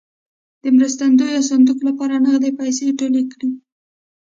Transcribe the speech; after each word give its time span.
د 0.63 0.63
مرستندویه 0.77 1.41
صندوق 1.49 1.79
لپاره 1.87 2.15
نغدې 2.25 2.51
پیسې 2.59 2.85
ټولې 2.99 3.23
کړې. 3.31 3.49